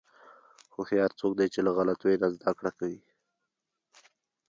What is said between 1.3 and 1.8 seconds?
دی چې له